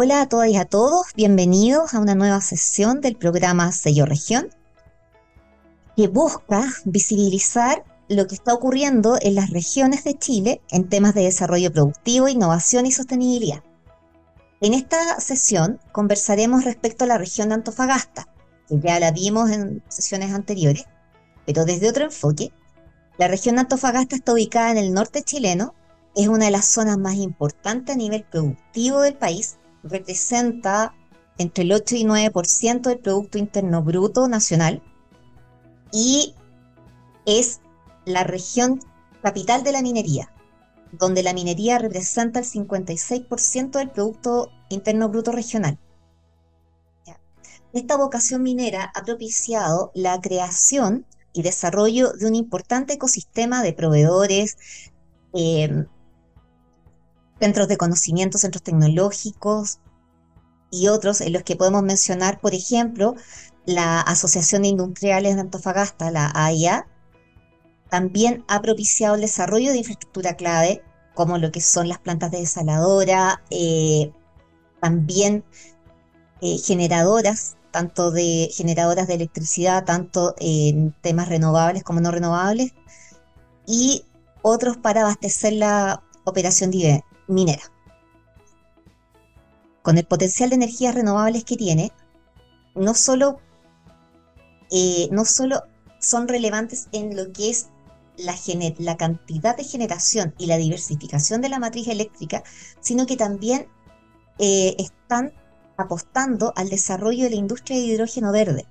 [0.00, 4.48] Hola a todas y a todos, bienvenidos a una nueva sesión del programa Sello Región,
[5.96, 11.24] que busca visibilizar lo que está ocurriendo en las regiones de Chile en temas de
[11.24, 13.64] desarrollo productivo, innovación y sostenibilidad.
[14.60, 18.28] En esta sesión conversaremos respecto a la región de Antofagasta,
[18.68, 20.84] que ya la vimos en sesiones anteriores,
[21.44, 22.52] pero desde otro enfoque.
[23.18, 25.74] La región de Antofagasta está ubicada en el norte chileno,
[26.14, 30.94] es una de las zonas más importantes a nivel productivo del país representa
[31.38, 34.82] entre el 8 y 9% del Producto Interno Bruto Nacional
[35.92, 36.34] y
[37.26, 37.60] es
[38.04, 38.80] la región
[39.22, 40.32] capital de la minería,
[40.92, 45.78] donde la minería representa el 56% del Producto Interno Bruto Regional.
[47.72, 54.56] Esta vocación minera ha propiciado la creación y desarrollo de un importante ecosistema de proveedores,
[55.34, 55.84] eh,
[57.40, 59.78] centros de conocimiento, centros tecnológicos
[60.70, 63.14] y otros en los que podemos mencionar, por ejemplo,
[63.66, 66.86] la Asociación de Industriales de Antofagasta, la AIA,
[67.90, 70.82] también ha propiciado el desarrollo de infraestructura clave,
[71.14, 74.12] como lo que son las plantas de desaladora, eh,
[74.80, 75.44] también
[76.40, 82.72] eh, generadoras, tanto de generadoras de electricidad, tanto en temas renovables como no renovables,
[83.66, 84.04] y
[84.42, 86.70] otros para abastecer la operación
[87.28, 87.62] minera.
[89.82, 91.92] Con el potencial de energías renovables que tiene,
[92.74, 93.40] no solo,
[94.70, 95.62] eh, no solo
[96.00, 97.68] son relevantes en lo que es
[98.16, 98.34] la,
[98.78, 102.42] la, cantidad de generación y la diversificación de la matriz eléctrica,
[102.80, 103.68] sino que también
[104.38, 105.32] eh, están
[105.76, 108.66] apostando al desarrollo de la industria de hidrógeno verde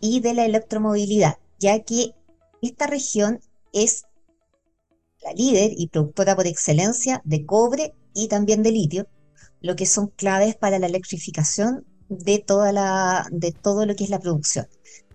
[0.00, 2.14] y de la electromovilidad, ya que
[2.62, 3.40] esta región
[3.72, 4.06] es
[5.22, 9.06] la líder y productora por excelencia de cobre y también de litio,
[9.60, 14.10] lo que son claves para la electrificación de, toda la, de todo lo que es
[14.10, 14.66] la producción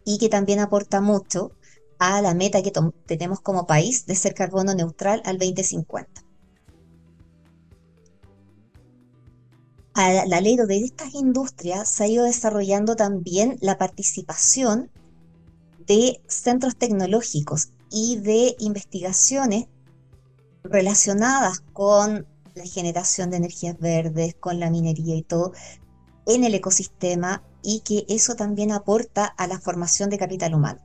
[0.05, 1.51] y que también aporta mucho
[1.99, 2.71] a la meta que
[3.05, 6.23] tenemos como país de ser carbono neutral al 2050.
[9.93, 14.91] Al alero de estas industrias se ha ido desarrollando también la participación
[15.87, 19.65] de centros tecnológicos y de investigaciones
[20.69, 25.53] relacionadas con la generación de energías verdes, con la minería y todo
[26.25, 30.81] en el ecosistema y que eso también aporta a la formación de capital humano.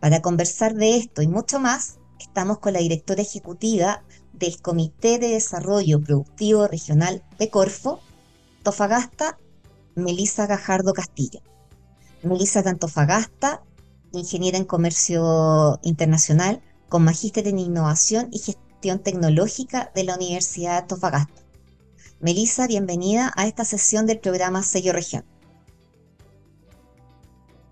[0.00, 5.28] Para conversar de esto y mucho más, estamos con la directora ejecutiva del Comité de
[5.28, 8.00] Desarrollo Productivo Regional de Corfo,
[8.62, 9.38] Tofagasta,
[9.94, 11.40] Melisa Gajardo Castillo.
[12.22, 13.62] Melisa de Antofagasta,
[14.12, 20.78] ingeniera en comercio internacional, con magíster en innovación y gestión Tecnológica de la Universidad de
[20.78, 21.42] Antofagasta.
[22.20, 25.24] Melissa, bienvenida a esta sesión del programa Sello Región.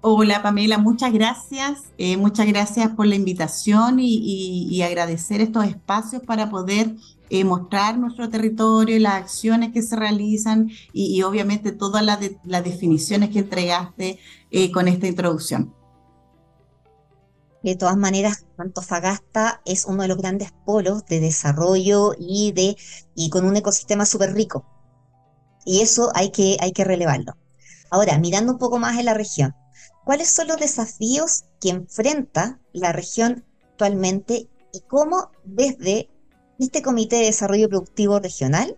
[0.01, 1.85] Hola Pamela, muchas gracias.
[1.99, 6.95] Eh, muchas gracias por la invitación y, agradecer estos espacios para poder
[7.29, 13.41] eh, mostrar nuestro territorio las acciones que se realizan y, obviamente todas las definiciones que
[13.41, 14.19] entregaste
[14.51, 15.76] eh, con esta introducción.
[17.67, 22.77] De todas maneras, Antofagasta es uno de los grandes polos de desarrollo y, de,
[23.17, 24.65] y con un ecosistema súper rico.
[25.65, 27.37] Y eso hay que, hay que relevarlo.
[27.91, 29.57] Ahora, mirando un poco más en la región,
[30.05, 36.09] ¿cuáles son los desafíos que enfrenta la región actualmente y cómo desde
[36.61, 38.77] este Comité de Desarrollo Productivo Regional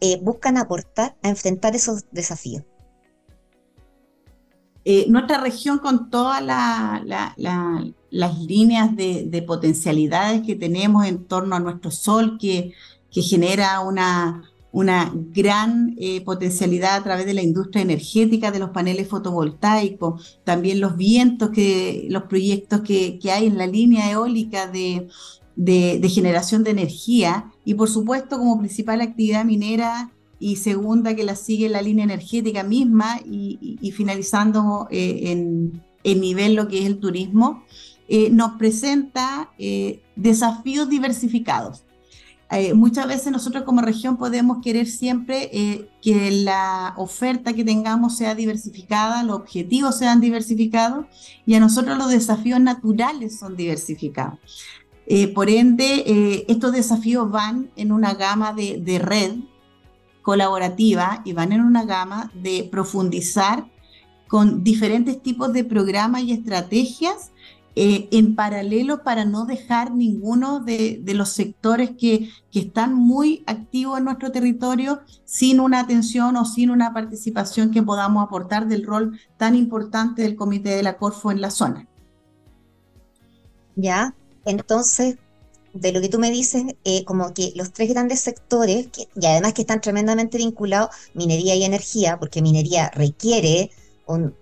[0.00, 2.62] eh, buscan aportar a enfrentar esos desafíos?
[4.84, 11.90] Eh, nuestra región con todas las líneas de, potencialidades que tenemos en torno a nuestro
[11.90, 12.72] sol, que,
[13.10, 14.42] que genera una,
[14.72, 20.80] una gran eh, potencialidad a través de la industria energética, de los paneles fotovoltaicos, también
[20.80, 25.08] los vientos, que, los proyectos que, que hay en la línea eólica de,
[25.56, 31.36] de, generación de energía y por supuesto como principal actividad minera y segunda que la
[31.36, 36.98] sigue la línea energética misma y, finalizando eh, en, en, nivel lo que es el
[36.98, 37.64] turismo,
[38.08, 41.84] eh, nos presenta eh, desafíos diversificados.
[42.74, 45.50] muchas veces nosotros como región podemos querer siempre
[46.00, 51.06] que la oferta que tengamos sea diversificada, los objetivos sean diversificados
[51.46, 54.38] y a nosotros los desafíos naturales son diversificados.
[55.34, 59.32] por ende, estos desafíos van en una gama de red
[60.24, 63.70] colaborativa y van en una gama de profundizar
[64.26, 67.30] con diferentes tipos de programas y estrategias
[67.76, 73.98] eh, en paralelo para no dejar ninguno de, los sectores que, que, están muy activos
[73.98, 79.20] en nuestro territorio sin una atención o sin una participación que podamos aportar del rol
[79.36, 81.86] tan importante del Comité de la Corfo en la zona.
[83.76, 84.14] Ya,
[84.46, 85.18] entonces,
[85.74, 89.52] de lo que tú me dices, eh, como que los tres grandes sectores, y además
[89.52, 93.70] que están tremendamente vinculados, minería y energía, porque minería requiere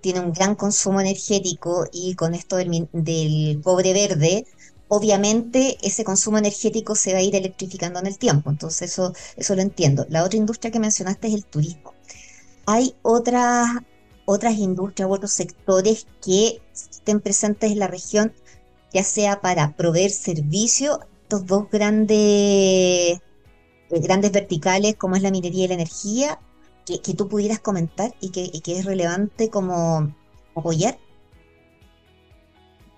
[0.01, 4.47] tiene un gran consumo energético y con esto del, cobre verde,
[4.89, 9.55] obviamente ese consumo energético se va a ir electrificando en el tiempo, entonces eso, eso
[9.55, 10.07] lo entiendo.
[10.09, 11.95] La otra industria que mencionaste es el turismo.
[12.67, 13.69] Hay otras,
[14.25, 18.33] otras industrias u otros sectores que estén presentes en la región,
[18.93, 21.01] ya sea para proveer servicio,
[21.33, 23.21] estos dos grandes, eh,
[23.91, 26.39] grandes verticales como es la minería y la energía,
[26.85, 30.15] que, tú pudieras comentar y que, es relevante como
[30.55, 30.99] apoyar?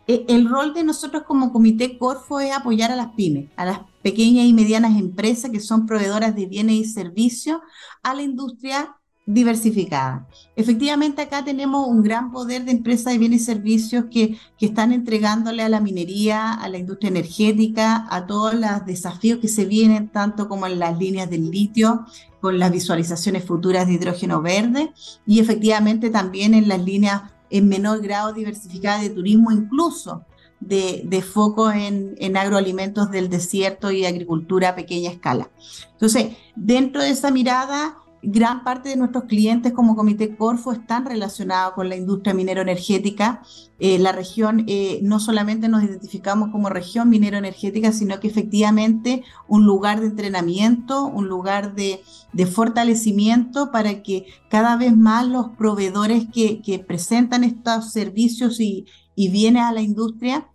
[0.09, 3.81] Eh, el rol de nosotros como Comité Corfo es apoyar a las pymes, a las
[4.03, 7.61] pequeñas y medianas empresas que son proveedoras de bienes y servicios
[8.03, 10.29] a la industria diversificada.
[10.55, 14.93] Efectivamente, acá tenemos un gran poder de empresas de bienes y servicios que, que están
[14.93, 20.09] entregándole a la minería, a la industria energética, a todos los desafíos que se vienen,
[20.09, 22.05] tanto como en las líneas del litio,
[22.41, 24.93] con las visualizaciones futuras de hidrógeno verde,
[25.27, 30.27] y efectivamente también en las líneas en menor grado diversificadas de turismo, incluso
[30.61, 35.51] de, de, foco en, en, agroalimentos del desierto y agricultura a pequeña escala.
[35.93, 41.75] Entonces, dentro de esa mirada, gran parte de nuestros clientes como Comité Corfo están relacionados
[41.75, 43.43] con la industria minero-energética.
[43.79, 49.67] Eh, la región, eh, no solamente nos identificamos como región minero-energética, sino que efectivamente un
[49.67, 52.03] lugar de entrenamiento, un lugar de,
[52.47, 59.73] fortalecimiento para que cada vez más los proveedores que, presentan estos servicios y, y a
[59.73, 60.49] la industria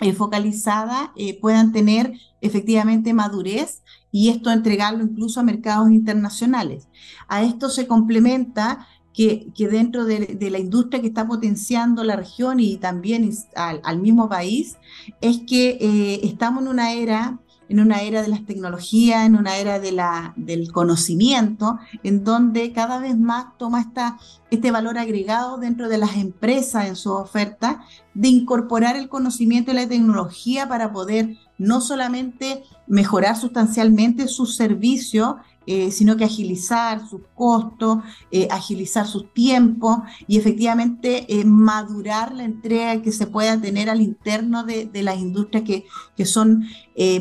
[0.00, 3.82] eh, focalizada puedan tener efectivamente madurez
[4.12, 6.88] y esto entregarlo incluso a mercados internacionales.
[7.28, 12.60] A esto se complementa que, que dentro de, la industria que está potenciando la región
[12.60, 14.76] y también al, mismo país,
[15.20, 19.56] es que eh, estamos en una era en una era de las tecnologías, en una
[19.56, 24.18] era de la, del conocimiento, en donde cada vez más toma esta,
[24.50, 27.84] este valor agregado dentro de las empresas en su oferta,
[28.14, 35.38] de incorporar el conocimiento y la tecnología para poder no solamente mejorar sustancialmente su servicio,
[35.68, 37.98] eh, sino que agilizar sus costos,
[38.30, 39.98] eh, agilizar sus tiempos
[40.28, 45.64] y efectivamente eh, madurar la entrega que se pueda tener al interno de, las industrias
[45.64, 45.84] que,
[46.16, 46.66] que son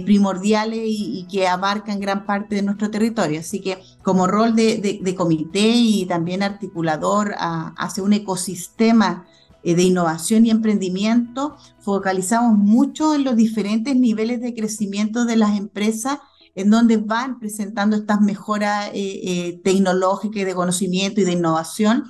[0.06, 3.40] primordiales y, que abarcan gran parte de nuestro territorio.
[3.40, 9.26] Así que como rol de, comité y también articulador hacia un ecosistema
[9.74, 16.20] de innovación y emprendimiento, focalizamos mucho en los diferentes niveles de crecimiento de las empresas
[16.56, 22.06] en donde van presentando estas mejoras eh, eh, tecnológicas de conocimiento y de innovación,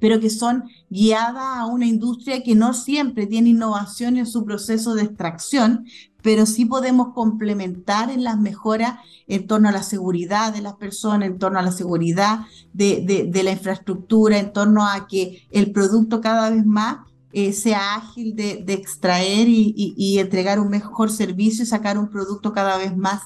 [0.00, 4.94] pero que son guiadas a una industria que no siempre tiene innovación en su proceso
[4.94, 5.84] de extracción,
[6.22, 11.28] pero sí podemos complementar en las mejoras en torno a la seguridad de las personas,
[11.28, 12.40] en torno a la seguridad
[12.72, 16.98] de, la infraestructura, en torno a que el producto cada vez más
[17.32, 22.78] eh, sea ágil de, extraer y, entregar un mejor servicio y sacar un producto cada
[22.78, 23.22] vez más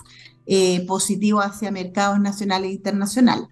[0.47, 3.49] eh, positivo hacia mercados nacionales e internacionales.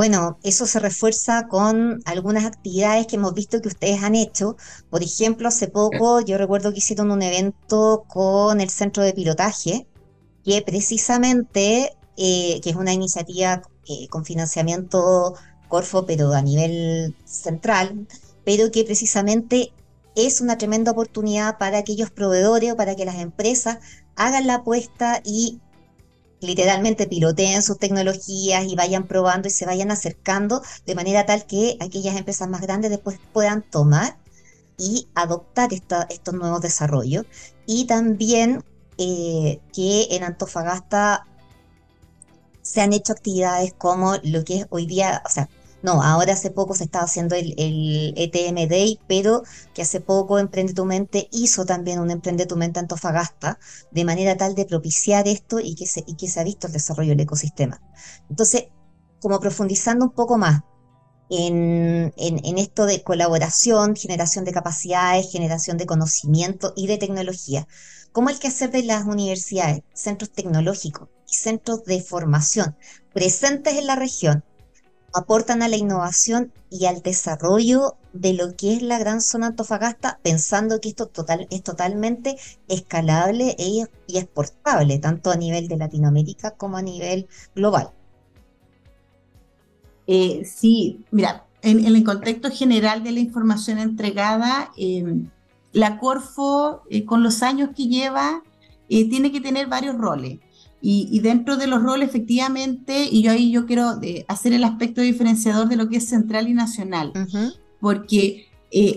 [0.00, 4.56] Bueno, eso se refuerza con algunas actividades que hemos visto que ustedes han hecho.
[4.88, 9.86] Por ejemplo, hace poco yo recuerdo que hicieron un evento con el Centro de Pilotaje,
[10.42, 15.34] que precisamente, eh, que es una iniciativa eh, con financiamiento
[15.68, 18.06] Corfo, pero a nivel central,
[18.42, 19.74] pero que precisamente
[20.16, 23.80] es una tremenda oportunidad para aquellos proveedores o para que las empresas
[24.16, 25.60] hagan la apuesta y
[26.40, 31.76] literalmente piloteen sus tecnologías y vayan probando y se vayan acercando de manera tal que
[31.80, 34.16] aquellas empresas más grandes después puedan tomar
[34.78, 37.26] y adoptar estos nuevos desarrollos.
[37.66, 38.64] Y también
[38.98, 41.26] eh, que en Antofagasta
[42.62, 45.48] se han hecho actividades como lo que es hoy día, o sea,
[45.82, 47.54] no, ahora hace poco se estaba haciendo el,
[48.16, 49.42] ETM Day, pero
[49.74, 53.58] que hace poco Emprende tu Mente hizo también un Emprende tu Mente Antofagasta,
[53.90, 56.74] de manera tal de propiciar esto y que se, y que se ha visto el
[56.74, 57.80] desarrollo del ecosistema.
[58.28, 58.64] Entonces,
[59.20, 60.62] como profundizando un poco más
[61.30, 67.66] en, en, esto de colaboración, generación de capacidades, generación de conocimiento y de tecnología,
[68.12, 72.76] ¿cómo el que hacer de las universidades, centros tecnológicos y centros de formación
[73.12, 74.44] presentes en la región
[75.12, 80.18] aportan a la innovación y al desarrollo de lo que es la gran zona Antofagasta,
[80.22, 82.36] pensando que esto total, es totalmente
[82.68, 87.90] escalable e, y exportable, tanto a nivel de Latinoamérica como a nivel global.
[90.06, 95.04] Eh, sí, mira, en, el contexto general de la información entregada, eh,
[95.72, 98.42] la Corfo, eh, con los años que lleva,
[98.88, 100.40] tiene que tener varios roles.
[100.82, 105.68] Y, dentro de los roles, efectivamente, y yo ahí yo quiero hacer el aspecto diferenciador
[105.68, 107.12] de lo que es central y nacional,
[107.80, 108.46] porque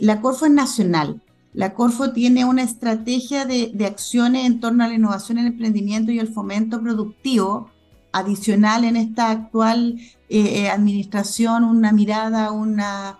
[0.02, 1.22] la Corfo es nacional.
[1.52, 6.12] La Corfo tiene una estrategia de, de, acciones en torno a la innovación, el emprendimiento
[6.14, 7.70] y el fomento productivo
[8.14, 10.00] adicional en esta actual
[10.30, 13.20] eh, eh, administración, una mirada, una,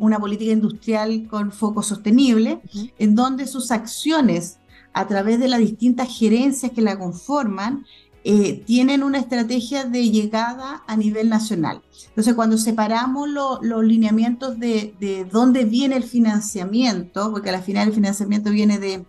[0.00, 2.60] una política industrial con foco sostenible,
[2.98, 4.57] en donde sus acciones
[4.98, 7.86] a través de las distintas gerencias que la conforman,
[8.24, 11.82] eh, tienen una estrategia de llegada a nivel nacional.
[12.08, 17.94] Entonces, cuando separamos los lineamientos de, de, dónde viene el financiamiento, porque al final el
[17.94, 19.04] financiamiento viene de,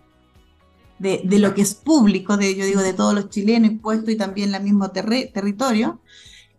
[1.00, 4.54] de, lo que es público, de, yo digo, de todos los chilenos, impuestos y también
[4.54, 6.02] el mismo territorio,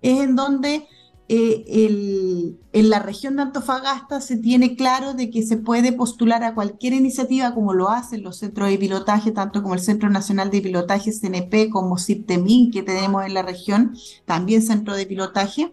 [0.03, 0.89] es en donde
[1.33, 6.57] eh, en la región de Antofagasta se tiene claro de que se puede postular a
[6.57, 10.61] cualquier iniciativa como lo hacen los centros de pilotaje, tanto como el Centro Nacional de
[10.61, 15.73] Pilotaje CNP, como CIPTEMIN que tenemos en la región, también centro de pilotaje.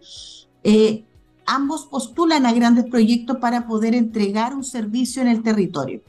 [0.64, 1.06] Eh,
[1.48, 6.04] ambos postulan a grandes proyectos para poder entregar un servicio en el territorio.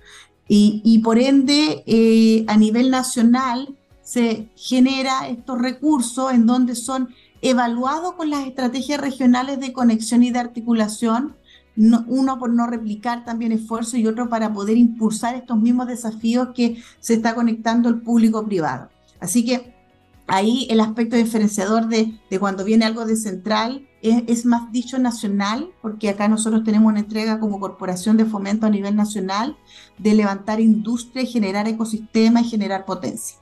[0.46, 7.08] Y, por ende, eh, a nivel nacional se genera estos recursos en donde son
[7.42, 11.36] evaluado con las estrategias regionales de conexión y de articulación,
[11.76, 16.82] uno por no replicar también esfuerzo y otro para poder impulsar estos mismos desafíos que
[16.98, 18.90] se está conectando el público privado.
[19.20, 19.74] Así que
[20.26, 24.98] ahí el aspecto diferenciador de, de cuando viene algo de central es, es, más dicho
[24.98, 29.56] nacional, porque acá nosotros tenemos una entrega como corporación de fomento a nivel nacional
[29.98, 33.36] de levantar industria generar ecosistema y generar potencia.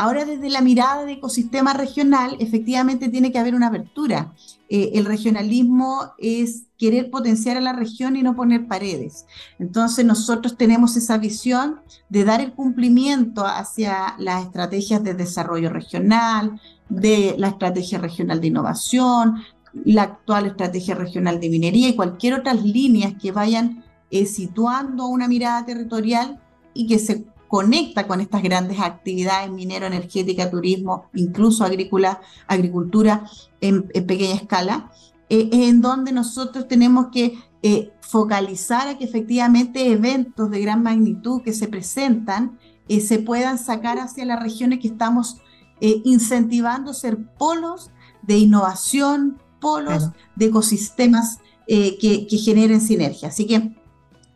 [0.00, 4.32] Ahora, desde la mirada de ecosistema regional, efectivamente tiene que haber una apertura.
[4.68, 9.26] Eh, el regionalismo es querer potenciar a la región y no poner paredes.
[9.58, 16.60] Entonces, nosotros tenemos esa visión de dar el cumplimiento hacia las estrategias de desarrollo regional,
[16.88, 19.42] de la estrategia regional de innovación,
[19.84, 25.26] la actual estrategia regional de minería y cualquier otras líneas que vayan eh, situando una
[25.26, 26.40] mirada territorial
[26.72, 33.24] y que se conecta con estas grandes actividades minero, energética, turismo, incluso agrícola, agricultura
[33.60, 34.92] en, pequeña escala,
[35.30, 41.42] eh, en donde nosotros tenemos que eh, focalizar a que efectivamente eventos de gran magnitud
[41.42, 45.38] que se presentan eh, se puedan sacar hacia las regiones que estamos
[45.80, 51.38] incentivando ser polos de innovación, polos de ecosistemas
[51.68, 53.28] que, que generen sinergia.
[53.28, 53.77] Así que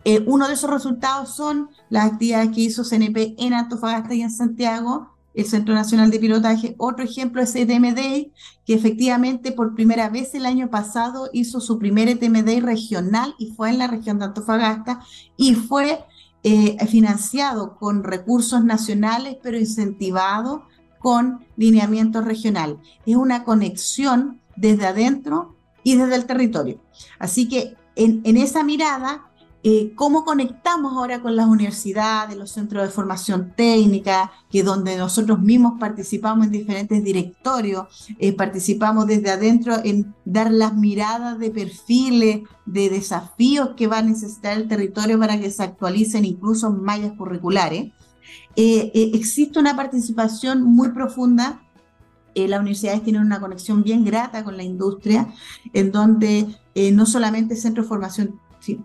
[0.04, 4.30] eh, uno de esos resultados son las actividades que hizo CNP en Antofagasta y en
[4.30, 6.74] Santiago, el Centro Nacional de Pilotaje.
[6.76, 8.32] Otro ejemplo es ETMD,
[8.66, 13.70] que efectivamente por primera vez el año pasado hizo su primer ETMD regional y fue
[13.70, 15.00] en la región de Antofagasta
[15.36, 16.04] y fue
[16.42, 20.64] eh, financiado con recursos nacionales, pero incentivado
[20.98, 22.78] con lineamiento regional.
[23.06, 26.80] Es una conexión desde adentro y desde el territorio.
[27.18, 29.31] Así que en esa mirada
[29.64, 35.38] eh, cómo conectamos ahora con las universidades, los centros de formación técnica, que donde nosotros
[35.38, 37.86] mismos participamos en diferentes directorios,
[38.18, 44.02] eh, participamos desde adentro en dar las miradas de perfiles, de desafíos que va a
[44.02, 47.92] necesitar el territorio para que se actualicen incluso mallas curriculares.
[48.56, 51.62] Eh, existe una participación muy profunda
[52.34, 55.28] las universidades tienen una conexión bien grata con la industria,
[55.74, 56.46] en donde
[56.94, 58.40] no solamente centros de formación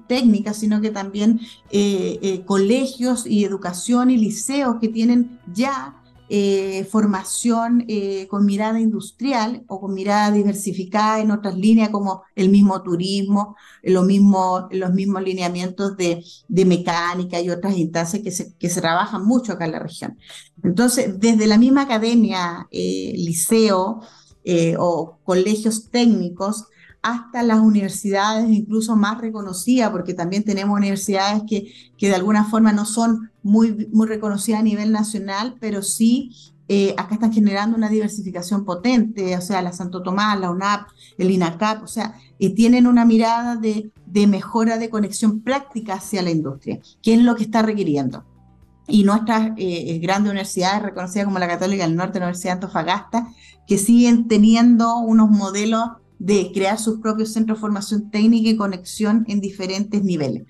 [0.08, 5.96] técnicas, sino que también eh, eh, colegios y educación y liceos que tienen ya
[6.30, 7.88] eh, formación
[8.28, 14.04] con mirada industrial o con mirada diversificada en otras líneas como el mismo turismo, lo
[14.04, 19.26] mismo, los mismos lineamientos de, de mecánica y otras instancias que se, que se trabajan
[19.26, 20.18] mucho acá en la región.
[20.64, 24.02] Entonces, desde la misma academia, liceo
[24.80, 26.66] o colegios técnicos,
[27.12, 32.74] hasta las universidades incluso más reconocidas, porque también tenemos universidades que, que de alguna forma
[32.74, 36.32] no son muy, muy reconocidas a nivel nacional, pero sí
[36.70, 41.32] eh, acá están generando una diversificación potente, o sea, la Santo Tomás, la UNAP, el
[41.32, 46.32] INACAP, o sea, eh, tienen una mirada de, de mejora de conexión práctica hacia la
[46.32, 48.26] industria, que es lo que está requiriendo.
[48.86, 53.28] Y nuestras eh, grandes universidades reconocidas como la Católica del Norte, la Universidad de Antofagasta,
[53.66, 59.26] que siguen teniendo unos modelos de crear sus propios centros de formación técnica y conexión
[59.28, 60.44] en diferentes niveles.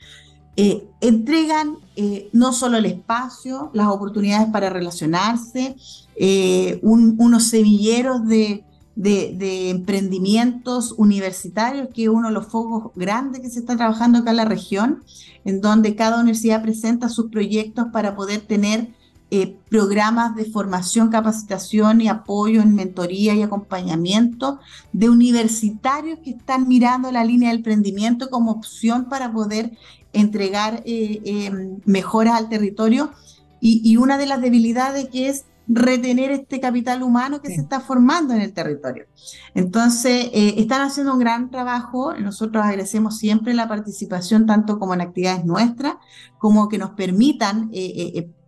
[0.59, 5.75] Eh, entregan eh, no solo el espacio, las oportunidades para relacionarse,
[6.15, 8.63] eh, unos semilleros de,
[8.95, 14.31] de, emprendimientos universitarios, que es uno de los focos grandes que se está trabajando acá
[14.31, 15.03] en la región,
[15.45, 18.89] en donde cada universidad presenta sus proyectos para poder tener
[19.29, 24.59] eh, programas de formación, capacitación y apoyo en mentoría y acompañamiento
[24.93, 29.71] de universitarios que están mirando la línea del emprendimiento como opción para poder
[30.13, 31.51] entregar eh, eh,
[31.85, 33.11] mejoras al territorio.
[33.59, 37.81] Y, y, una de las debilidades que es retener este capital humano que se está
[37.81, 39.05] formando en el territorio.
[39.53, 42.13] Entonces, eh, están haciendo un gran trabajo.
[42.13, 45.95] Nosotros agradecemos siempre la participación, tanto como en actividades nuestras,
[46.37, 47.69] como que nos permitan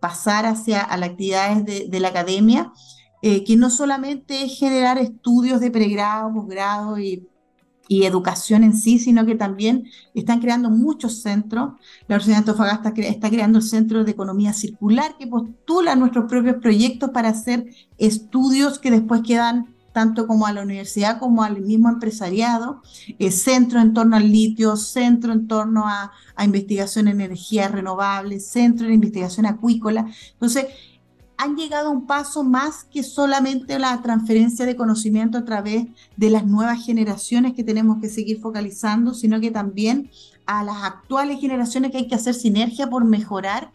[0.00, 2.72] pasar hacia a las actividades de, la academia,
[3.22, 7.28] que no solamente es generar estudios de pregrado, posgrado y
[7.90, 9.82] y educación en sí, sino que también
[10.14, 11.72] están creando muchos centros.
[12.06, 16.58] La Universidad de Antofagasta está creando el Centro de Economía Circular, que postula nuestros propios
[16.62, 17.66] proyectos para hacer
[17.98, 22.82] estudios que después quedan tanto como a la universidad como al mismo empresariado,
[23.18, 28.86] eh, centro en torno al litio, centro en torno a, investigación en energías renovables, centro
[28.86, 30.06] en investigación acuícola.
[30.32, 30.66] Entonces,
[31.36, 36.30] han llegado a un paso más que solamente la transferencia de conocimiento a través de
[36.30, 40.10] las nuevas generaciones que tenemos que seguir focalizando, sino que también
[40.46, 43.70] a las actuales generaciones que hay que hacer sinergia por mejorar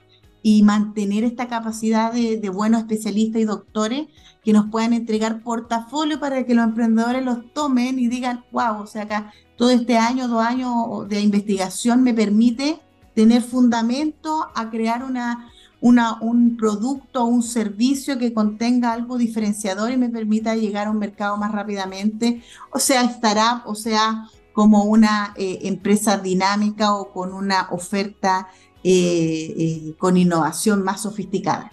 [0.48, 4.10] y mantener esta capacidad de, buenos especialistas y doctores
[4.44, 8.86] que nos puedan entregar portafolio para que los emprendedores los tomen y digan, wow, o
[8.86, 12.80] sea, acá todo este año, dos años de investigación me permite
[13.16, 19.98] tener fundamento a crear una, un producto o un servicio que contenga algo diferenciador y
[19.98, 25.34] me permita llegar a un mercado más rápidamente, o sea, startup, o sea, como una
[25.38, 28.48] eh, empresa dinámica o con una oferta
[28.88, 31.72] eh, con innovación más sofisticada.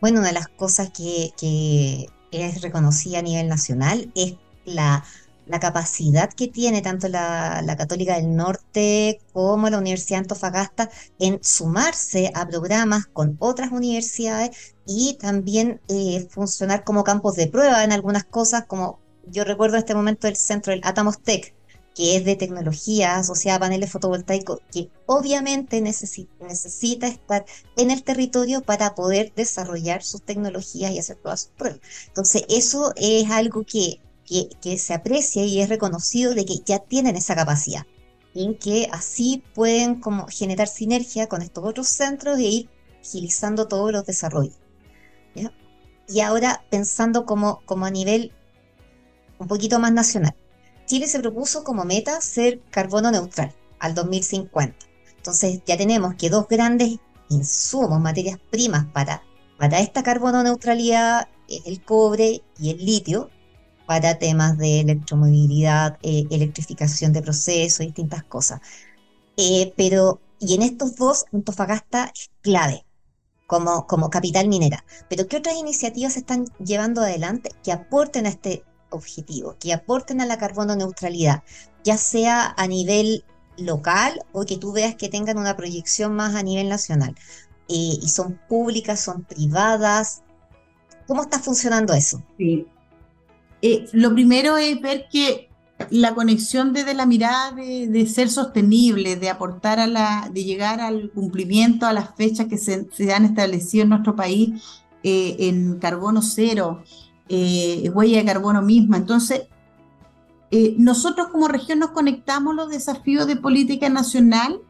[0.00, 5.04] Bueno, una de las cosas que, que es reconocida a nivel nacional es la
[5.46, 11.42] la capacidad que tiene tanto la, Católica del Norte como la Universidad de Antofagasta en
[11.42, 17.92] sumarse a programas con otras universidades y también eh, funcionar como campos de prueba en
[17.92, 21.54] algunas cosas, como yo recuerdo en este momento el centro del Atamos Tech,
[21.96, 27.44] que es de tecnología asociada a paneles fotovoltaicos, que obviamente necesita, estar
[27.76, 31.80] en el territorio para poder desarrollar sus tecnologías y hacer todas sus pruebas.
[32.06, 37.16] Entonces, eso es algo que que, se aprecia y es reconocido de que ya tienen
[37.16, 37.86] esa capacidad
[38.34, 42.68] y que así pueden como generar sinergia con estos otros centros e ir
[43.00, 44.58] agilizando todos los desarrollos.
[46.08, 48.32] Y ahora pensando como, como a nivel
[49.38, 50.36] un poquito más nacional.
[50.86, 54.76] Chile se propuso como meta ser carbono neutral al 2050.
[55.16, 59.22] Entonces ya tenemos que dos grandes insumos, materias primas para,
[59.58, 63.30] para esta carbono neutralidad, el cobre y el litio,
[63.86, 68.60] para temas de electromovilidad, eh, electrificación de procesos, distintas cosas.
[69.36, 72.84] Eh, pero, y en estos dos, Antofagasta es clave
[73.46, 74.84] como, como capital minera.
[75.08, 78.64] Pero ¿qué otras iniciativas se están llevando adelante que aporten a este
[78.96, 81.42] objetivo, que aporten a la carbono neutralidad,
[81.84, 83.24] ya sea a nivel
[83.56, 87.14] local o que tú veas que tengan una proyección más a nivel nacional?
[87.68, 90.22] Eh, y son públicas, son privadas.
[91.06, 92.22] ¿Cómo está funcionando eso?
[92.36, 92.66] Sí,
[93.62, 95.48] eh, lo primero es ver que
[95.90, 101.10] la conexión desde la mirada de, ser sostenible, de aportar a la, de llegar al
[101.10, 104.62] cumplimiento a las fechas que se, han establecido en nuestro país
[105.02, 106.82] eh, en carbono cero,
[107.28, 108.96] eh, huella de carbono misma.
[108.96, 109.42] Entonces,
[110.78, 114.60] nosotros como región nos conectamos los desafíos de política nacional,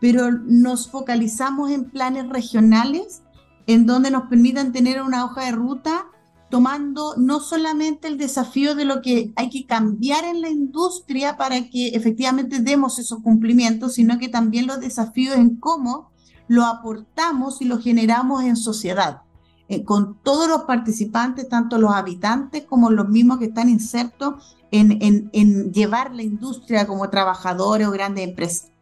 [0.00, 3.22] pero nos focalizamos en planes regionales
[3.66, 6.06] en donde nos permitan tener una hoja de ruta
[6.50, 11.70] tomando no solamente el desafío de lo que hay que cambiar en la industria para
[11.70, 16.10] que efectivamente demos esos cumplimientos, sino que también los desafíos en cómo
[16.48, 19.22] lo aportamos y lo generamos en sociedad,
[19.70, 25.30] eh, con todos los participantes, tanto los habitantes como los mismos que están insertos en,
[25.32, 28.72] en llevar la industria como trabajadores o grandes empresas.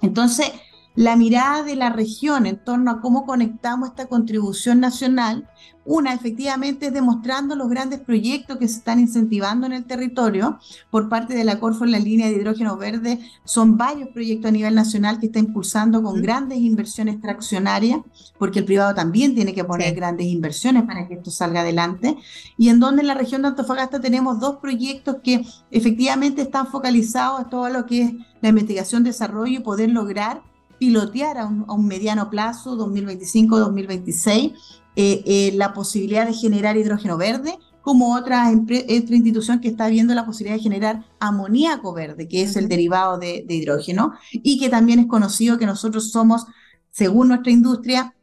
[0.00, 0.52] Entonces,
[0.96, 5.48] la mirada de la región en torno a cómo conectamos esta contribución nacional.
[5.84, 10.58] Una, efectivamente, es demostrando los grandes proyectos que se están incentivando en el territorio
[10.90, 13.18] por parte de la Corfo en la línea de hidrógeno verde.
[13.44, 18.00] Son varios proyectos a nivel nacional que está impulsando con grandes inversiones traccionarias,
[18.38, 22.16] porque el privado también tiene que poner grandes inversiones para que esto salga adelante.
[22.58, 27.40] Y en donde en la región de Antofagasta tenemos dos proyectos que efectivamente están focalizados
[27.40, 30.49] a todo lo que es la investigación, desarrollo y poder lograr
[30.80, 34.54] pilotear a un, mediano plazo, 2025-2026,
[34.96, 40.14] eh, eh, la posibilidad de generar hidrógeno verde, como otra, otra institución que está viendo
[40.14, 45.00] la posibilidad de generar amoníaco verde, que es el derivado de, hidrógeno, y que también
[45.00, 46.46] es conocido que nosotros somos,
[46.90, 48.16] según nuestra industria,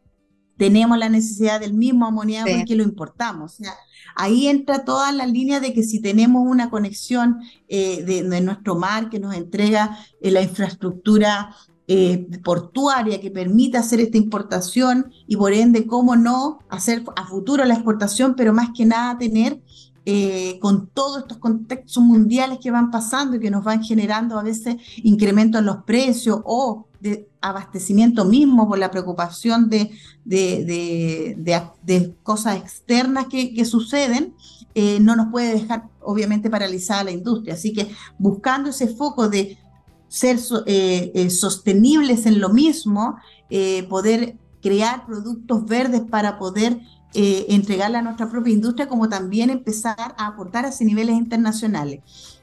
[0.58, 3.54] tenemos la necesidad del mismo amoníaco y que lo importamos.
[3.54, 3.74] O sea,
[4.16, 8.76] ahí entra toda la línea de que si tenemos una conexión eh, de, de, nuestro
[8.76, 11.56] mar que nos entrega la infraestructura
[11.88, 17.64] eh, portuaria que permita hacer esta importación y por ende, cómo no hacer a futuro
[17.64, 19.62] la exportación, pero más que nada tener
[20.10, 24.44] eh, con todos estos contextos mundiales que van pasando y que nos van generando a
[24.44, 29.92] veces incrementos en los precios o de abastecimiento mismo por la preocupación de,
[30.26, 31.36] de,
[31.84, 34.34] de, cosas externas que, suceden,
[34.76, 37.56] eh, no nos puede dejar obviamente paralizada la industria.
[37.56, 39.58] Así que buscando ese foco de
[40.08, 43.18] ser eh, eh, sostenibles en lo mismo,
[43.50, 46.80] eh, poder crear productos verdes para poder
[47.14, 52.02] entregarle a nuestra propia industria, como también empezar a aportar a niveles internacionales.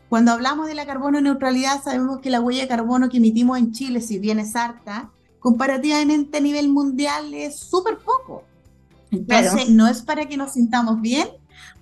[0.08, 3.70] Cuando hablamos de la carbono neutralidad, sabemos que la huella de carbono que emitimos en
[3.70, 8.42] Chile, si bien es harta, comparativamente a nivel mundial es súper poco.
[9.12, 11.28] Entonces, no es para que nos sintamos bien,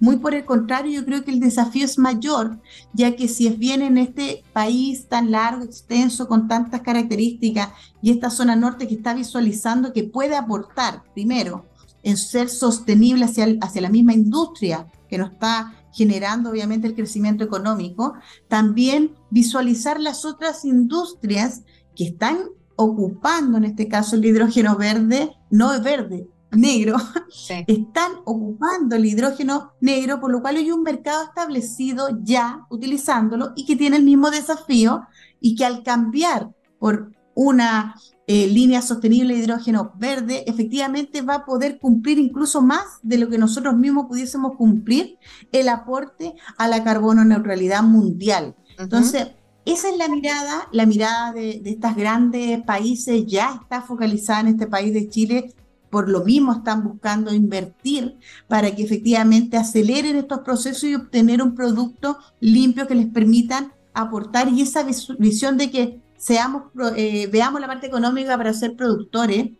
[0.00, 2.58] muy por el contrario, yo creo que el desafío es mayor,
[2.92, 8.10] ya que si es bien en este país tan largo, extenso, con tantas características, y
[8.10, 11.66] esta zona norte que está visualizando que puede aportar, primero,
[12.02, 13.46] en ser sostenible hacia,
[13.80, 18.14] la misma industria que nos está generando obviamente el crecimiento económico,
[18.48, 21.62] también visualizar las otras industrias
[21.94, 22.38] que están
[22.76, 26.96] ocupando en este caso el hidrógeno verde, no es verde, negro,
[27.66, 33.64] están ocupando el hidrógeno negro, por lo cual hay un mercado establecido ya utilizándolo y
[33.64, 35.06] que tiene el mismo desafío
[35.40, 37.94] y que al cambiar por una
[38.26, 43.28] eh, línea sostenible de hidrógeno verde, efectivamente va a poder cumplir incluso más de lo
[43.28, 45.18] que nosotros mismos pudiésemos cumplir
[45.50, 48.54] el aporte a la carbono neutralidad mundial.
[48.78, 49.28] Entonces,
[49.64, 54.48] esa es la mirada, la mirada de, de estos grandes países, ya está focalizada en
[54.48, 55.54] este país de Chile
[55.92, 58.16] por lo mismo están buscando invertir
[58.48, 64.48] para que efectivamente aceleren estos procesos y obtener un producto limpio que les permitan aportar
[64.48, 64.86] y esa
[65.18, 66.62] visión de que seamos,
[66.96, 69.50] eh, veamos la parte económica para ser productores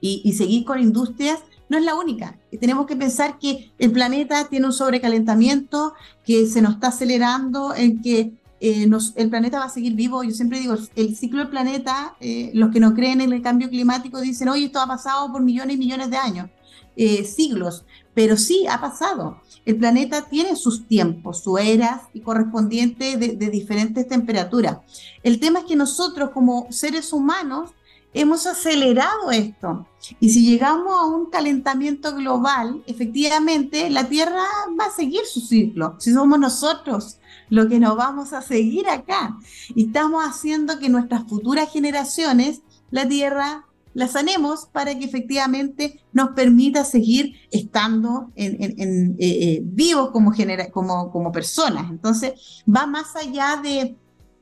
[0.00, 2.38] y, y seguir con industrias no es la única.
[2.58, 5.92] Tenemos que pensar que el planeta tiene un sobrecalentamiento,
[6.24, 10.22] que se nos está acelerando, en que eh, el planeta va a seguir vivo.
[10.22, 13.68] Yo siempre digo, el ciclo del planeta, eh, los que no creen en el cambio
[13.68, 16.50] climático dicen, oye, esto ha pasado por millones y millones de años,
[16.96, 19.40] eh, siglos, pero sí ha pasado.
[19.64, 24.78] El planeta tiene sus tiempos, sus eras y correspondientes de, de diferentes temperaturas.
[25.22, 27.70] El tema es que nosotros como seres humanos
[28.14, 29.86] hemos acelerado esto.
[30.20, 34.44] Y si llegamos a un calentamiento global, efectivamente la Tierra
[34.78, 35.96] va a seguir su ciclo.
[35.98, 37.18] Si somos nosotros
[37.50, 39.36] lo que nos vamos a seguir acá.
[39.74, 46.30] Y estamos haciendo que nuestras futuras generaciones, la Tierra, la sanemos para que efectivamente nos
[46.30, 50.32] permita seguir estando en, eh, eh, vivos como,
[50.72, 51.90] como, como personas.
[51.90, 53.96] Entonces, va más allá de,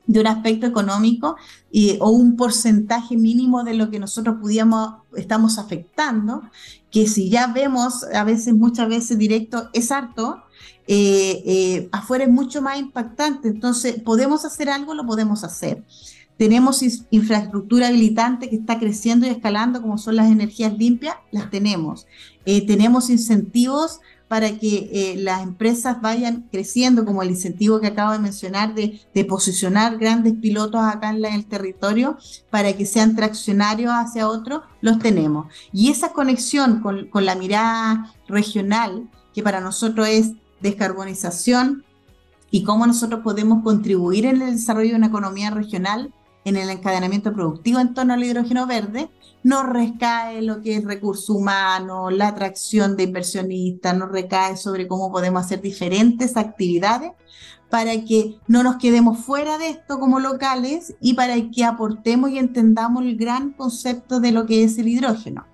[0.07, 1.35] de un aspecto económico
[1.71, 6.41] y, o un porcentaje mínimo de lo que nosotros pudiéramos, estamos afectando,
[6.89, 10.43] que si ya vemos a veces, muchas veces directo, es harto,
[10.87, 13.49] eh, eh, afuera es mucho más impactante.
[13.49, 14.93] Entonces, ¿podemos hacer algo?
[14.93, 15.83] Lo podemos hacer.
[16.37, 22.05] Tenemos infraestructura habilitante que está creciendo y escalando, como son las energías limpias, las tenemos.
[22.45, 28.19] Eh, tenemos incentivos para que las empresas vayan creciendo, como el incentivo que acabo de
[28.19, 32.17] mencionar de, posicionar grandes pilotos acá en, el territorio
[32.49, 35.47] para que sean traccionarios hacia otros, los tenemos.
[35.71, 41.83] Y esa conexión con, con la mirada regional, que para nosotros es descarbonización
[42.51, 46.13] y cómo nosotros podemos contribuir en el desarrollo de una economía regional
[46.47, 49.09] en el encadenamiento productivo en torno al hidrógeno verde,
[49.43, 55.11] nos recae lo que es recurso humano, la atracción de inversionistas, nos recae sobre cómo
[55.11, 57.11] podemos hacer diferentes actividades
[57.69, 62.37] para que no nos quedemos fuera de esto como locales y para que aportemos y
[62.37, 65.45] entendamos el gran concepto de lo que es el hidrógeno.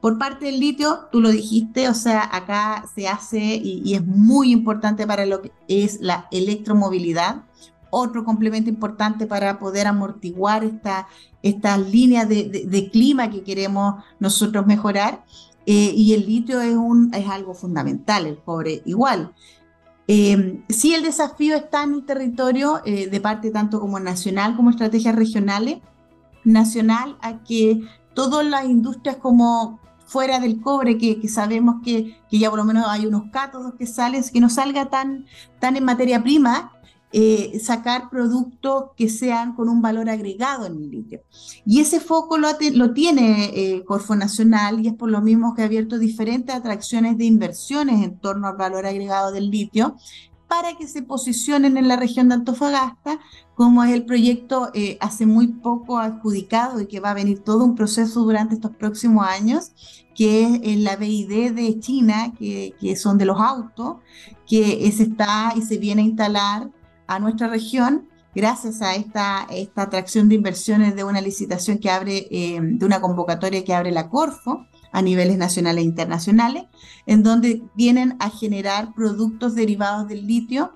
[0.00, 4.52] Por parte del litio, tú lo dijiste, o sea, acá se hace y, es muy
[4.52, 7.42] importante para lo que es la electromovilidad,
[7.90, 11.08] otro complemento importante para poder amortiguar esta,
[11.42, 15.24] estas líneas de, clima que queremos nosotros mejorar.
[15.66, 19.34] Eh, y el litio es, un, es algo fundamental, el cobre igual.
[20.06, 24.70] Eh, sí, el desafío está en el territorio eh, de parte tanto como nacional como
[24.70, 25.80] estrategias regionales.
[26.44, 27.82] Nacional a que
[28.14, 32.86] todas las industrias como fuera del cobre, que, sabemos que, que, ya por lo menos
[32.88, 35.26] hay unos cátodos que salen, que no salga tan,
[35.60, 36.72] tan en materia prima,
[37.10, 41.22] eh, sacar productos que sean con un valor agregado en el litio.
[41.64, 42.54] Y ese foco lo,
[42.92, 47.24] tiene eh, Corfo Nacional y es por lo mismo que ha abierto diferentes atracciones de
[47.24, 49.96] inversiones en torno al valor agregado del litio
[50.48, 53.20] para que se posicionen en la región de Antofagasta,
[53.54, 57.64] como es el proyecto eh, hace muy poco adjudicado y que va a venir todo
[57.64, 59.72] un proceso durante estos próximos años,
[60.14, 63.96] que es en la BID de China, que, que son de los autos,
[64.46, 66.70] que se está y se viene a instalar
[67.08, 72.28] a nuestra región gracias a esta, esta atracción de inversiones de una licitación que abre,
[72.30, 76.64] eh, de una convocatoria que abre la Corfo a niveles nacionales e internacionales,
[77.06, 80.72] en donde vienen a generar productos derivados del litio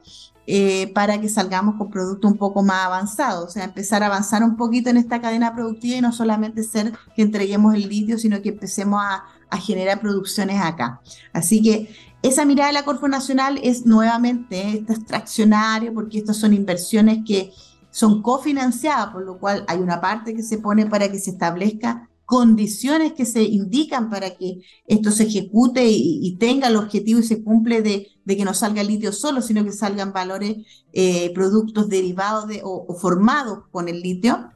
[0.47, 4.43] eh, para que salgamos con productos un poco más avanzados, o sea, empezar a avanzar
[4.43, 8.43] un poquito en esta cadena productiva y no solamente ser que entreguemos el litio, sino
[8.43, 11.01] que empecemos a, a generar producciones acá.
[11.33, 16.55] Así que esa mirada de la Corfo Nacional es nuevamente este extraccionario, porque estas son
[16.55, 17.53] inversiones que
[17.91, 22.09] son cofinanciadas, por lo cual hay una parte que se pone para que se establezca
[22.33, 27.43] condiciones que se indican para que esto se ejecute y, tenga el objetivo y se
[27.43, 30.57] cumple de, que no salga litio solo, sino que salgan valores,
[30.95, 34.49] eh, productos derivados de, o, formados con el litio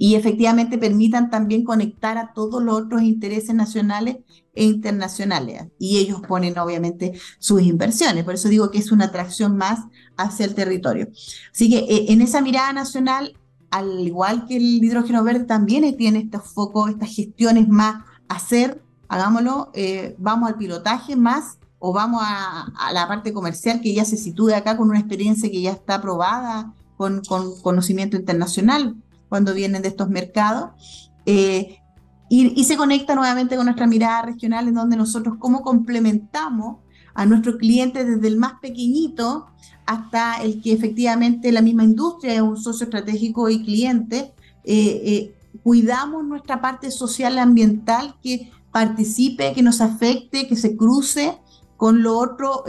[0.00, 4.18] y efectivamente permitan también conectar a todos los otros intereses nacionales
[4.54, 5.66] e internacionales.
[5.76, 8.24] Y ellos ponen obviamente sus inversiones.
[8.24, 9.80] Por eso digo que es una atracción más
[10.16, 11.08] hacia el territorio.
[11.52, 13.36] Así que eh, en esa mirada nacional,
[13.70, 19.70] al igual que el hidrógeno verde, también tiene estos focos, estas gestiones más hacer, hagámoslo,
[19.74, 24.50] eh, vamos al pilotaje más o vamos a, la parte comercial que ya se sitúe
[24.50, 28.96] acá con una experiencia que ya está aprobada con, con conocimiento internacional
[29.28, 31.10] cuando vienen de estos mercados.
[31.26, 31.78] Eh,
[32.30, 36.78] y, se conecta nuevamente con nuestra mirada regional en donde nosotros cómo complementamos
[37.14, 39.46] a nuestros clientes desde el más pequeñito
[39.86, 45.34] hasta el que efectivamente la misma industria es un socio estratégico y cliente, eh, eh,
[45.62, 51.38] cuidamos nuestra parte social ambiental que participe, que nos afecte, que se cruce
[51.78, 52.64] con lo otro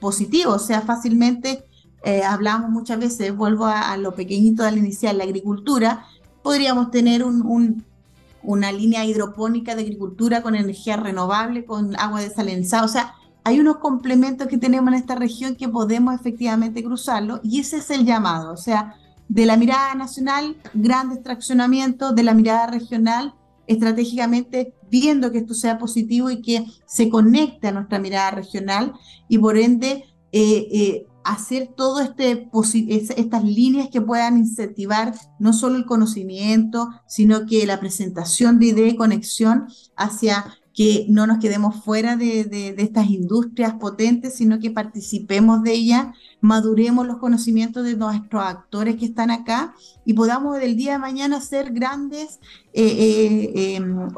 [0.00, 1.64] positivo, o sea, fácilmente
[2.04, 6.04] eh, hablamos muchas veces, vuelvo a, lo pequeñito del inicial, la agricultura,
[6.42, 13.14] podríamos tener una línea hidropónica de agricultura con energía renovable, con agua desalinizada, o sea,
[13.42, 17.90] hay unos complementos que tenemos en esta región que podemos efectivamente cruzarlo y ese es
[17.90, 18.96] el llamado, o sea,
[19.28, 23.34] de la mirada nacional, gran extraccionamiento, de la mirada regional,
[23.66, 28.92] estratégicamente viendo que esto sea positivo y que se conecte a nuestra mirada regional
[29.28, 35.76] y por ende eh, eh, hacer todas este, estas líneas que puedan incentivar no solo
[35.76, 41.84] el conocimiento, sino que la presentación de idea y conexión hacia que no nos quedemos
[41.84, 46.08] fuera de, estas industrias potentes, sino que participemos de ellas,
[46.40, 51.40] maduremos los conocimientos de nuestros actores que están acá y podamos del día de mañana
[51.40, 52.40] ser grandes
[52.72, 54.08] eh, eh, em,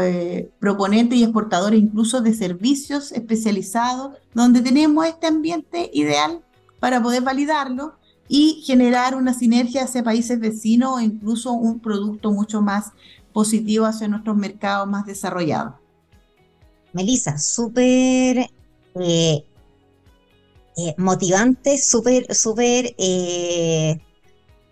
[0.00, 6.40] eh, proponentes y exportadores incluso de servicios especializados, donde tenemos este ambiente ideal
[6.80, 7.96] para poder validarlo
[8.28, 12.92] y generar una sinergia hacia países vecinos o incluso un producto mucho más
[13.36, 15.74] positivo hacia nuestros mercados más desarrollados.
[16.94, 18.48] Melissa, súper
[18.94, 19.44] eh,
[20.78, 24.00] eh, motivante, súper, súper eh,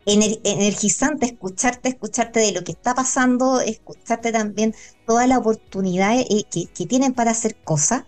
[0.07, 4.75] energizante escucharte, escucharte de lo que está pasando, escucharte también
[5.07, 8.05] todas las oportunidades que, que tienen para hacer cosas.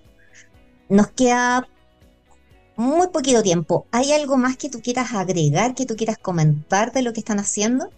[0.88, 1.68] Nos queda
[2.76, 3.86] muy poquito tiempo.
[3.90, 7.40] ¿Hay algo más que tú quieras agregar, que tú quieras comentar de lo que están
[7.40, 7.90] haciendo?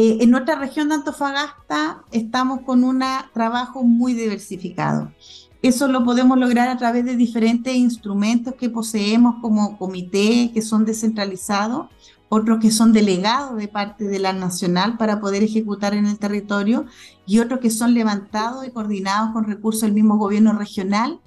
[0.00, 3.02] Eh, en nuestra región de Antofagasta estamos con un
[3.34, 5.12] trabajo muy diversificado.
[5.60, 10.84] Eso lo podemos lograr a través de diferentes instrumentos que poseemos como comité, que son
[10.84, 11.88] descentralizados,
[12.28, 16.86] otros que son delegados de parte de la nacional para poder ejecutar en el territorio
[17.26, 21.18] y otros que son levantados y coordinados con recursos del mismo gobierno regional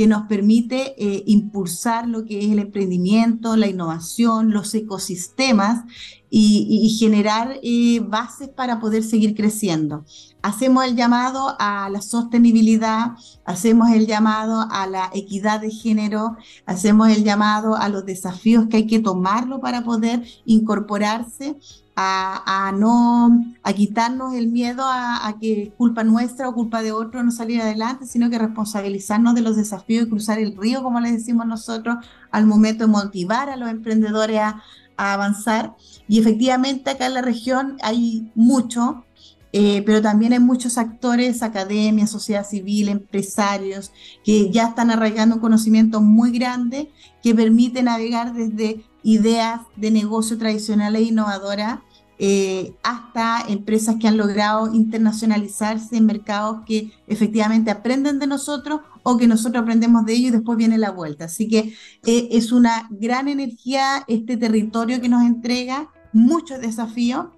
[0.00, 5.84] que nos permite eh, impulsar lo que es el emprendimiento, la innovación, los ecosistemas
[6.30, 10.06] y, generar eh, bases para poder seguir creciendo.
[10.40, 13.10] Hacemos el llamado a la sostenibilidad,
[13.44, 16.34] hacemos el llamado a la equidad de género,
[16.64, 21.58] hacemos el llamado a los desafíos que hay que tomarlo para poder incorporarse
[21.96, 27.30] a, no a quitarnos el miedo a, que culpa nuestra o culpa de otro no
[27.30, 31.46] salir adelante, sino que responsabilizarnos de los desafíos y cruzar el río, como le decimos
[31.46, 31.96] nosotros,
[32.30, 34.62] al momento de motivar a los emprendedores a,
[34.96, 35.76] avanzar.
[36.08, 39.06] Y efectivamente acá en la región hay mucho,
[39.50, 45.40] eh, pero también hay muchos actores, academia, sociedad civil, empresarios, que ya están arraigando un
[45.40, 46.90] conocimiento muy grande
[47.22, 51.80] que permite navegar desde ideas de negocio tradicionales e innovadoras
[52.22, 59.16] eh, hasta empresas que han logrado internacionalizarse en mercados que efectivamente aprenden de nosotros o
[59.16, 61.24] que nosotros aprendemos de ellos y después viene la vuelta.
[61.24, 67.28] Así que eh, es una gran energía este territorio que nos entrega, muchos desafíos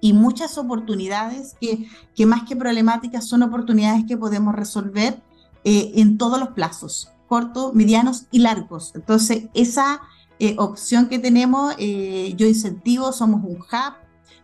[0.00, 5.22] y muchas oportunidades que, que más que problemáticas son oportunidades que podemos resolver
[5.62, 8.92] eh, en todos los plazos, cortos, medianos y largos.
[8.96, 10.00] Entonces, esa
[10.56, 13.94] opción que tenemos, yo incentivo, somos un hub,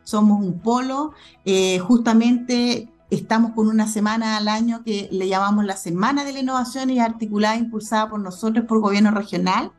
[0.05, 1.13] somos un polo,
[1.45, 6.41] eh, justamente estamos con una semana al año que le llamamos la Semana de la
[6.41, 9.73] Innovación y articulada, impulsada por nosotros, por gobierno regional,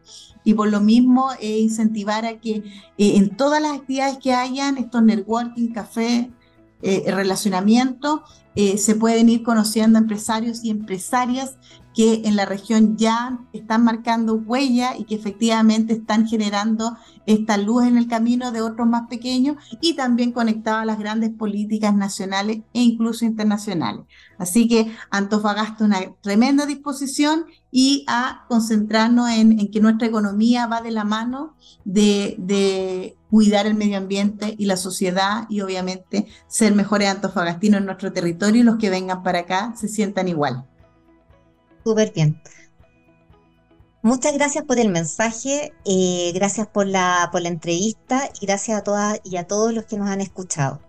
[0.43, 2.57] y por lo mismo eh, incentivar a que
[2.97, 6.31] eh, en todas las actividades que hayan, estos networking, café,
[6.81, 8.23] relacionamiento,
[8.55, 11.57] se pueden ir conociendo empresarios y empresarias
[11.95, 17.85] que en la región ya están marcando huella y que efectivamente están generando esta luz
[17.85, 22.57] en el camino de otros más pequeños y también conectado a las grandes políticas nacionales
[22.73, 24.05] e incluso internacionales.
[24.37, 30.91] Así que Antofagasta una tremenda disposición y a concentrarnos en, que nuestra economía va de
[30.91, 37.79] la mano de, cuidar el medio ambiente y la sociedad y obviamente ser mejores antofagastinos
[37.79, 40.65] en nuestro territorio y los que vengan para acá se sientan igual.
[41.83, 42.41] Súper bien.
[44.01, 48.83] Muchas gracias por el mensaje, eh, gracias por la, por la entrevista y gracias a
[48.83, 50.79] todas y a todos los que nos han escuchado.